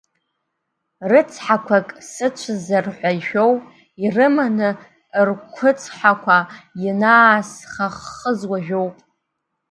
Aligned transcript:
Рыцҳақәак, 1.09 1.87
сыцәазар 2.11 2.85
ҳәа 2.97 3.11
ишәоу, 3.19 3.53
ирыманы 4.03 4.69
ркәыцҳақәа 5.27 6.37
ианаасхаххыз 6.83 8.41
уажәоуп. 8.51 8.95